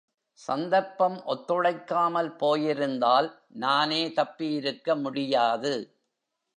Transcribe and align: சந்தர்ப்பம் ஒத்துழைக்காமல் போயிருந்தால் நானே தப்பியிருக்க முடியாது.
சந்தர்ப்பம் 0.39 1.17
ஒத்துழைக்காமல் 1.25 2.31
போயிருந்தால் 2.37 3.29
நானே 3.57 4.13
தப்பியிருக்க 4.13 4.95
முடியாது. 4.95 5.73